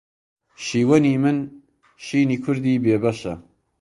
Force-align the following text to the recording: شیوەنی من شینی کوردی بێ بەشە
شیوەنی 0.65 1.15
من 1.23 1.37
شینی 2.05 2.37
کوردی 2.43 2.81
بێ 2.83 2.95
بەشە 3.03 3.33